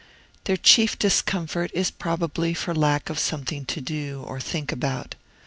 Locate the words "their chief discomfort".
0.45-1.69